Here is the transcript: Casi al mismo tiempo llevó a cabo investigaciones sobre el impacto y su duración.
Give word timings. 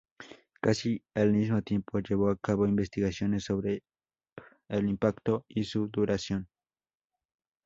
Casi 0.63 0.99
al 1.13 1.31
mismo 1.31 1.61
tiempo 1.61 1.99
llevó 1.99 2.31
a 2.31 2.35
cabo 2.39 2.65
investigaciones 2.65 3.43
sobre 3.43 3.83
el 4.67 4.89
impacto 4.89 5.45
y 5.47 5.63
su 5.65 5.89
duración. 5.89 6.47